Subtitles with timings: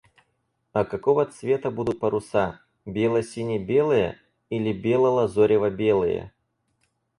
[0.73, 2.59] А какого цвета будут паруса?
[2.85, 6.33] Бело-сине-белые или бело-лазорево-белые?